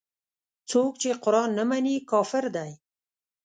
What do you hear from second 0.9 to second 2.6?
چې قران نه مني کافر